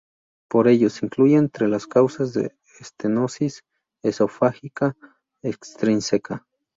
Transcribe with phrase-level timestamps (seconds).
[0.49, 3.63] Por ello, se incluyen entre las causas de estenosis
[4.01, 4.95] esofágica
[5.43, 6.47] extrínseca..